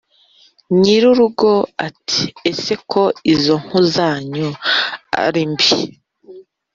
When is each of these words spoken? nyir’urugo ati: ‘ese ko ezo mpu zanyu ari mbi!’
nyir’urugo 0.79 1.51
ati: 1.87 2.21
‘ese 2.51 2.73
ko 2.91 3.01
ezo 3.33 3.53
mpu 3.65 3.79
zanyu 3.93 4.49
ari 5.23 5.41
mbi!’ 5.51 5.71